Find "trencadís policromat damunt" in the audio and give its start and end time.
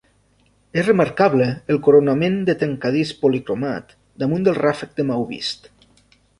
2.63-4.49